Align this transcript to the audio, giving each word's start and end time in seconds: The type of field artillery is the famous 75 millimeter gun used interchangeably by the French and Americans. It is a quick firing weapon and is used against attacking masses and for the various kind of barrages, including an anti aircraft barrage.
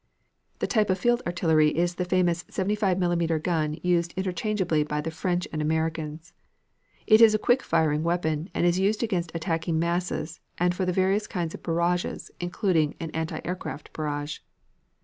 The 0.57 0.65
type 0.65 0.89
of 0.89 0.97
field 0.97 1.21
artillery 1.27 1.69
is 1.77 1.93
the 1.93 2.05
famous 2.05 2.43
75 2.49 2.97
millimeter 2.97 3.37
gun 3.37 3.77
used 3.83 4.15
interchangeably 4.17 4.81
by 4.81 4.99
the 4.99 5.11
French 5.11 5.47
and 5.53 5.61
Americans. 5.61 6.33
It 7.05 7.21
is 7.21 7.35
a 7.35 7.37
quick 7.37 7.61
firing 7.61 8.01
weapon 8.01 8.49
and 8.55 8.65
is 8.65 8.79
used 8.79 9.03
against 9.03 9.31
attacking 9.35 9.77
masses 9.77 10.39
and 10.57 10.73
for 10.73 10.85
the 10.87 10.91
various 10.91 11.27
kind 11.27 11.53
of 11.53 11.61
barrages, 11.61 12.31
including 12.39 12.95
an 12.99 13.11
anti 13.11 13.41
aircraft 13.45 13.93
barrage. 13.93 14.39